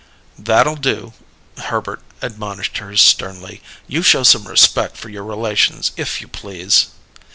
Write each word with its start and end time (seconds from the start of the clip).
"That'll 0.39 0.77
do," 0.77 1.13
Herbert 1.65 2.01
admonished 2.23 2.77
her 2.79 2.97
sternly. 2.97 3.61
"You 3.87 4.01
show 4.01 4.23
some 4.23 4.47
respect 4.47 4.97
for 4.97 5.09
your 5.09 5.23
relations, 5.23 5.91
if 5.95 6.21
you 6.21 6.27
please." 6.27 6.87